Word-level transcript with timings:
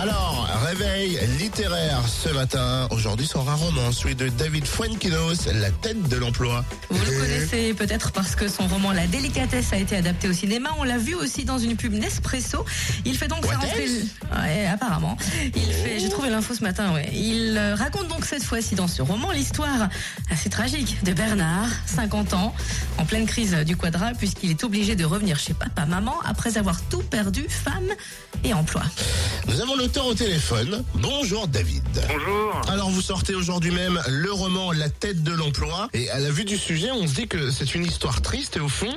Alors, 0.00 0.48
réveil 0.64 1.18
littéraire 1.40 2.00
ce 2.06 2.28
matin. 2.28 2.86
Aujourd'hui 2.90 3.26
sort 3.26 3.50
un 3.50 3.56
roman, 3.56 3.90
celui 3.90 4.14
de 4.14 4.28
David 4.28 4.64
Fuenquinos, 4.64 5.46
La 5.52 5.70
tête 5.70 6.00
de 6.08 6.16
l'emploi. 6.16 6.64
Vous 6.88 7.04
le 7.04 7.18
connaissez 7.18 7.74
peut-être 7.74 8.12
parce 8.12 8.36
que 8.36 8.46
son 8.46 8.68
roman 8.68 8.92
La 8.92 9.08
délicatesse 9.08 9.72
a 9.72 9.76
été 9.76 9.96
adapté 9.96 10.28
au 10.28 10.32
cinéma. 10.32 10.70
On 10.78 10.84
l'a 10.84 10.98
vu 10.98 11.16
aussi 11.16 11.44
dans 11.44 11.58
une 11.58 11.76
pub 11.76 11.94
Nespresso. 11.94 12.64
Il 13.04 13.16
fait 13.16 13.26
donc 13.26 13.44
sa 13.44 13.54
What 13.54 13.58
rentrée. 13.58 13.84
else 13.84 14.04
Ouais, 14.40 14.66
apparemment. 14.66 15.16
Il 15.56 15.72
fait. 15.72 15.98
J'ai 15.98 16.08
trouvé 16.10 16.30
l'info 16.30 16.54
ce 16.54 16.62
matin. 16.62 16.92
Ouais. 16.94 17.10
Il 17.12 17.56
euh, 17.58 17.74
raconte 17.74 18.06
donc 18.06 18.24
cette 18.24 18.44
fois-ci 18.44 18.76
dans 18.76 18.88
ce 18.88 19.02
roman 19.02 19.32
l'histoire 19.32 19.88
assez 20.30 20.48
tragique 20.48 21.02
de 21.02 21.12
Bernard, 21.12 21.68
50 21.86 22.34
ans, 22.34 22.54
en 22.98 23.04
pleine 23.04 23.26
crise 23.26 23.54
du 23.66 23.76
quadra, 23.76 24.12
puisqu'il 24.12 24.50
est 24.50 24.62
obligé 24.62 24.94
de 24.94 25.04
revenir 25.04 25.40
chez 25.40 25.54
papa, 25.54 25.86
maman 25.86 26.14
après 26.24 26.56
avoir 26.56 26.80
tout 26.82 27.02
perdu, 27.02 27.46
femme 27.48 27.88
et 28.44 28.54
emploi. 28.54 28.82
Nous 29.48 29.60
avons 29.60 29.74
au 29.96 30.14
téléphone. 30.14 30.84
Bonjour 30.94 31.48
David. 31.48 31.82
Bonjour. 32.08 32.60
Alors 32.70 32.90
vous 32.90 33.00
sortez 33.00 33.34
aujourd'hui 33.34 33.70
même 33.70 34.00
le 34.08 34.30
roman 34.32 34.70
La 34.70 34.88
tête 34.90 35.22
de 35.22 35.32
l'emploi 35.32 35.88
et 35.94 36.10
à 36.10 36.18
la 36.18 36.30
vue 36.30 36.44
du 36.44 36.56
sujet 36.58 36.90
on 36.90 37.06
se 37.06 37.14
dit 37.14 37.26
que 37.26 37.50
c'est 37.50 37.74
une 37.74 37.84
histoire 37.84 38.20
triste 38.20 38.56
et 38.58 38.60
au 38.60 38.68
fond 38.68 38.94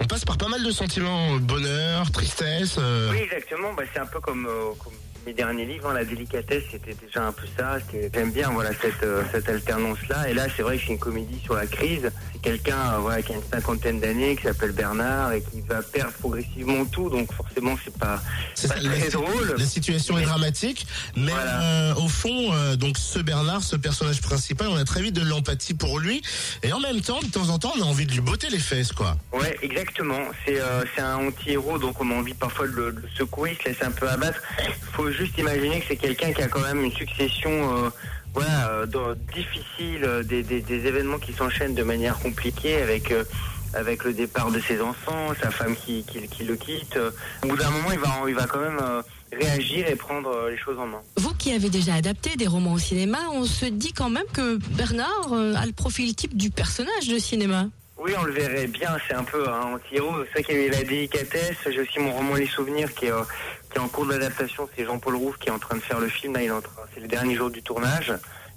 on 0.00 0.04
passe 0.06 0.24
par 0.24 0.38
pas 0.38 0.48
mal 0.48 0.62
de 0.62 0.70
sentiments, 0.70 1.36
bonheur, 1.38 2.10
tristesse. 2.12 2.76
euh, 2.78 3.10
Oui, 3.10 3.18
exactement. 3.18 3.72
Bah, 3.74 3.82
c'est 3.92 4.00
un 4.00 4.06
peu 4.06 4.20
comme, 4.20 4.46
euh, 4.46 4.70
comme 4.82 4.92
mes 5.26 5.32
derniers 5.32 5.64
livres. 5.66 5.90
hein. 5.90 5.94
La 5.94 6.04
délicatesse, 6.04 6.64
c'était 6.70 6.94
déjà 6.94 7.26
un 7.26 7.32
peu 7.32 7.46
ça. 7.58 7.78
J'aime 8.14 8.30
bien 8.32 8.50
voilà 8.50 8.70
cette, 8.80 9.02
euh, 9.02 9.22
cette 9.32 9.48
alternance-là. 9.48 10.28
Et 10.28 10.34
là, 10.34 10.46
c'est 10.56 10.62
vrai 10.62 10.76
que 10.78 10.84
c'est 10.86 10.92
une 10.92 10.98
comédie 10.98 11.40
sur 11.44 11.54
la 11.54 11.66
crise. 11.66 12.10
C'est 12.32 12.40
quelqu'un 12.42 12.94
euh, 12.94 12.98
voilà, 12.98 13.22
qui 13.22 13.32
a 13.32 13.36
une 13.36 13.42
cinquantaine 13.52 14.00
d'années, 14.00 14.36
qui 14.36 14.42
s'appelle 14.44 14.72
Bernard 14.72 15.32
et 15.32 15.42
qui 15.42 15.60
va 15.62 15.82
perdre 15.82 16.12
progressivement 16.12 16.84
tout. 16.86 17.10
Donc 17.10 17.32
forcément, 17.32 17.76
c'est 17.84 17.96
pas, 17.96 18.16
pas 18.16 18.22
ça, 18.54 18.74
la, 18.80 18.90
très 18.96 19.08
drôle. 19.10 19.54
la 19.58 19.64
situation 19.66 20.18
est 20.18 20.22
dramatique, 20.24 20.86
mais 21.16 21.30
Voilà. 21.32 21.62
euh, 21.90 21.94
au 21.96 22.08
fond, 22.08 22.52
donc 22.76 22.96
ce 22.98 23.18
Bernard, 23.18 23.62
ce 23.62 23.76
personnage 23.76 24.20
principal, 24.20 24.68
on 24.68 24.76
a 24.76 24.84
très 24.84 25.02
vite 25.02 25.14
de 25.14 25.22
l'empathie 25.22 25.74
pour 25.74 25.98
lui, 25.98 26.22
et 26.62 26.72
en 26.72 26.80
même 26.80 27.00
temps, 27.00 27.20
de 27.20 27.26
temps 27.30 27.48
en 27.50 27.58
temps, 27.58 27.72
on 27.78 27.82
a 27.82 27.84
envie 27.84 28.06
de 28.06 28.12
lui 28.12 28.20
botter 28.20 28.48
les 28.50 28.58
fesses, 28.58 28.92
quoi. 28.92 29.16
Ouais, 29.32 29.56
exactement. 29.62 30.20
C'est 30.46 30.60
un 31.00 31.16
anti-héros, 31.16 31.78
donc 31.78 32.00
on 32.00 32.10
a 32.10 32.14
envie 32.14 32.34
parfois 32.34 32.66
de 32.68 32.72
le, 32.72 32.92
de 32.92 33.00
le 33.00 33.08
secouer, 33.16 33.56
se 33.62 33.68
laisser 33.68 33.84
un 33.84 33.90
peu 33.90 34.08
abattre. 34.08 34.40
faut 34.92 35.10
juste 35.18 35.36
imaginer 35.38 35.80
que 35.80 35.86
c'est 35.88 35.96
quelqu'un 35.96 36.32
qui 36.32 36.42
a 36.42 36.48
quand 36.48 36.60
même 36.60 36.84
une 36.84 36.92
succession 36.92 37.50
euh, 37.50 37.90
euh, 38.36 39.14
difficile, 39.34 40.04
euh, 40.04 40.22
des, 40.22 40.86
événements 40.86 41.18
qui 41.18 41.32
s'enchaînent 41.32 41.74
de 41.74 41.82
manière 41.82 42.18
compliquée 42.18 42.80
avec... 42.80 43.12
avec 43.74 44.02
le 44.04 44.14
départ 44.14 44.50
de 44.50 44.60
ses 44.60 44.80
enfants, 44.80 45.34
sa 45.42 45.50
femme 45.50 45.76
qui, 45.76 46.02
qui, 46.02 46.42
le 46.42 46.56
quitte. 46.56 46.98
Au 47.44 47.48
bout 47.48 47.56
d'un 47.58 47.68
moment, 47.68 47.92
il 47.92 47.98
va, 47.98 48.08
il 48.26 48.34
va 48.34 48.46
quand 48.46 48.60
même 48.60 48.80
réagir 49.30 49.86
et 49.86 49.94
prendre 49.94 50.48
les 50.48 50.56
choses 50.56 50.78
en 50.78 50.86
main. 50.86 51.02
Vous 51.18 51.34
qui 51.34 51.52
avez 51.52 51.68
déjà 51.68 51.92
adapté 51.92 52.34
des 52.36 52.46
romans 52.46 52.72
au 52.72 52.78
cinéma, 52.78 53.18
on 53.34 53.44
se 53.44 53.66
dit 53.66 53.92
quand 53.92 54.08
même 54.08 54.24
que 54.32 54.56
Bernard 54.74 55.34
a 55.34 55.66
le 55.66 55.72
profil 55.72 56.14
type 56.14 56.34
du 56.34 56.48
personnage 56.48 57.08
de 57.08 57.18
cinéma. 57.18 57.66
Oui, 57.98 58.12
on 58.16 58.22
le 58.22 58.32
verrait 58.32 58.68
bien, 58.68 58.96
c'est 59.08 59.14
un 59.14 59.24
peu 59.24 59.48
un 59.48 59.74
anti-héros. 59.74 60.24
C'est 60.26 60.32
vrai 60.32 60.42
qu'il 60.44 60.60
y 60.62 60.68
la 60.70 60.84
délicatesse. 60.84 61.56
J'ai 61.68 61.80
aussi 61.80 61.98
mon 61.98 62.12
roman 62.12 62.34
Les 62.36 62.46
Souvenirs 62.46 62.94
qui 62.94 63.06
est, 63.06 63.12
euh, 63.12 63.22
qui 63.70 63.78
est 63.78 63.80
en 63.80 63.88
cours 63.88 64.06
d'adaptation. 64.06 64.68
C'est 64.76 64.84
Jean-Paul 64.84 65.16
Rouve 65.16 65.36
qui 65.38 65.48
est 65.48 65.52
en 65.52 65.58
train 65.58 65.74
de 65.76 65.80
faire 65.82 65.98
le 65.98 66.08
film. 66.08 66.34
Là, 66.34 66.42
il 66.42 66.46
est 66.46 66.50
en 66.52 66.60
train- 66.60 66.82
c'est 66.94 67.00
les 67.00 67.08
derniers 67.08 67.34
jours 67.34 67.50
du 67.50 67.60
tournage. 67.62 68.12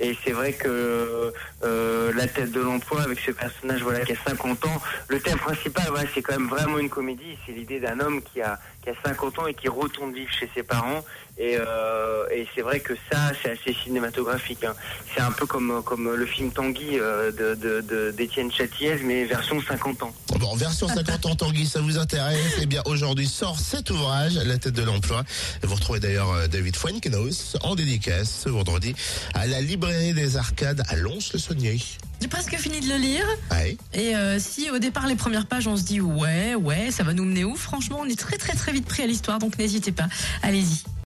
Et 0.00 0.16
c'est 0.24 0.32
vrai 0.32 0.52
que 0.52 1.32
euh, 1.62 2.12
la 2.14 2.26
tête 2.26 2.50
de 2.50 2.60
l'emploi 2.60 3.02
avec 3.02 3.20
ce 3.20 3.30
personnage 3.30 3.82
voilà 3.82 4.00
qui 4.00 4.12
a 4.12 4.16
50 4.26 4.66
ans, 4.66 4.82
le 5.08 5.20
thème 5.20 5.38
principal 5.38 5.84
voilà, 5.88 6.08
c'est 6.14 6.22
quand 6.22 6.32
même 6.38 6.48
vraiment 6.48 6.78
une 6.78 6.90
comédie. 6.90 7.36
C'est 7.46 7.52
l'idée 7.52 7.78
d'un 7.80 8.00
homme 8.00 8.20
qui 8.22 8.40
a 8.42 8.58
qui 8.82 8.90
a 8.90 8.94
50 9.04 9.38
ans 9.38 9.46
et 9.46 9.54
qui 9.54 9.68
retourne 9.68 10.12
vivre 10.12 10.30
chez 10.30 10.50
ses 10.54 10.62
parents. 10.62 11.04
Et, 11.38 11.56
euh, 11.58 12.26
et 12.30 12.46
c'est 12.54 12.60
vrai 12.60 12.78
que 12.80 12.92
ça 13.10 13.32
c'est 13.42 13.50
assez 13.52 13.74
cinématographique. 13.82 14.62
hein. 14.64 14.74
C'est 15.14 15.20
un 15.22 15.32
peu 15.32 15.46
comme 15.46 15.82
comme 15.84 16.12
le 16.14 16.26
film 16.26 16.50
Tanguy 16.52 16.98
euh, 16.98 17.30
de 17.32 17.54
de- 17.54 17.80
de- 17.80 18.10
d'Étienne 18.10 18.50
Châtillaise 18.52 19.00
mais 19.04 19.24
version 19.24 19.60
50 19.62 20.02
ans. 20.02 20.12
Bon, 20.38 20.54
version 20.56 20.86
50 20.88 21.26
ans 21.26 21.34
Tanguy, 21.36 21.66
ça 21.66 21.80
vous 21.80 21.98
intéresse? 21.98 22.58
Eh 22.60 22.66
bien, 22.66 22.82
aujourd'hui 22.86 23.26
sort 23.26 23.58
cet 23.58 23.90
ouvrage, 23.90 24.34
La 24.44 24.58
tête 24.58 24.74
de 24.74 24.82
l'emploi. 24.82 25.22
Vous 25.62 25.74
retrouvez 25.74 26.00
d'ailleurs 26.00 26.32
euh, 26.32 26.46
David 26.48 26.76
Fuenquinos 26.76 27.56
en 27.62 27.74
dédicace 27.74 28.42
ce 28.44 28.48
vendredi 28.48 28.94
à 29.34 29.46
la 29.46 29.60
librairie 29.84 30.14
des 30.14 30.36
Arcades 30.38 30.82
à 30.88 30.96
Lons-le-Saunier. 30.96 31.78
J'ai 32.20 32.28
presque 32.28 32.56
fini 32.56 32.80
de 32.80 32.88
le 32.88 32.96
lire. 32.96 33.26
Ouais. 33.50 33.76
Et 33.92 34.16
euh, 34.16 34.38
si 34.38 34.70
au 34.70 34.78
départ 34.78 35.06
les 35.06 35.14
premières 35.14 35.46
pages 35.46 35.66
on 35.66 35.76
se 35.76 35.82
dit 35.82 36.00
ouais 36.00 36.54
ouais 36.54 36.90
ça 36.90 37.02
va 37.02 37.12
nous 37.12 37.24
mener 37.24 37.44
où? 37.44 37.54
Franchement 37.54 37.98
on 38.00 38.06
est 38.06 38.18
très 38.18 38.38
très 38.38 38.54
très 38.54 38.72
vite 38.72 38.86
pris 38.86 39.02
à 39.02 39.06
l'histoire 39.06 39.38
donc 39.38 39.58
n'hésitez 39.58 39.92
pas, 39.92 40.08
allez-y. 40.42 40.84